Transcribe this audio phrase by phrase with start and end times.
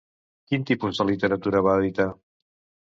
[0.51, 2.11] Quin tipus de literatura va editar?